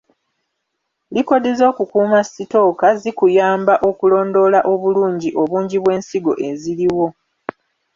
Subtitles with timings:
[1.13, 7.07] Likodi z’okukuuma sitooka zikuyamba okulondoola obulungi obungi bw’ensigo eziriwo.